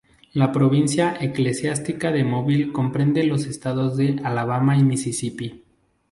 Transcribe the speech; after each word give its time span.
La 0.33 0.51
Provincia 0.51 1.15
Eclesiástica 1.21 2.11
de 2.11 2.23
Mobile 2.23 2.73
comprende 2.73 3.23
los 3.23 3.45
estados 3.45 3.97
de 3.97 4.19
Alabama 4.23 4.75
y 4.75 4.81
Misisipi. 4.83 5.63